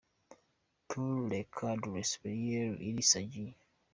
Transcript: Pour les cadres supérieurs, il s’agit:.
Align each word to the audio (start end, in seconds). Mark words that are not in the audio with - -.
Pour 0.87 1.27
les 1.27 1.45
cadres 1.51 2.01
supérieurs, 2.01 2.75
il 2.81 3.03
s’agit:. 3.03 3.53